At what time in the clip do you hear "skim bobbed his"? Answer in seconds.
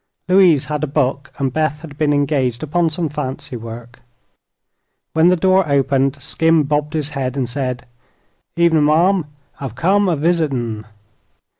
6.19-7.09